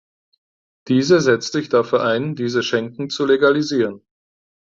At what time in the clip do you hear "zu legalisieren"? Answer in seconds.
3.11-4.01